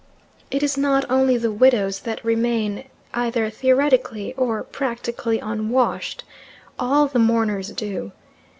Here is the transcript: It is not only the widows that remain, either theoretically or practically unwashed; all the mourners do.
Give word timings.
It 0.49 0.63
is 0.63 0.79
not 0.79 1.05
only 1.11 1.37
the 1.37 1.51
widows 1.51 1.99
that 1.99 2.25
remain, 2.25 2.85
either 3.13 3.51
theoretically 3.51 4.33
or 4.33 4.63
practically 4.63 5.37
unwashed; 5.37 6.23
all 6.79 7.05
the 7.05 7.19
mourners 7.19 7.67
do. 7.69 8.11